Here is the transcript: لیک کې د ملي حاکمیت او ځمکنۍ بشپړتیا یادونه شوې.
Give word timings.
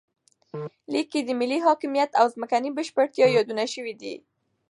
لیک 0.91 1.07
کې 1.11 1.21
د 1.23 1.29
ملي 1.39 1.59
حاکمیت 1.65 2.11
او 2.19 2.25
ځمکنۍ 2.35 2.69
بشپړتیا 2.77 3.25
یادونه 3.35 3.63
شوې. 3.73 3.93